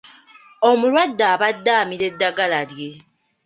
[0.69, 2.89] Omulwadde abadde amira ddagala lye.